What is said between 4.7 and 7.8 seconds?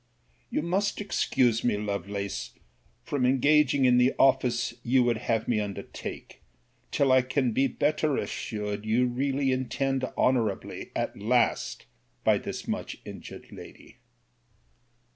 you would have me undertake, till I can be